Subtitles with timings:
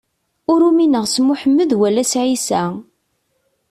[0.51, 2.63] Ur umineɣ s Muḥemmed wala s Ɛisa.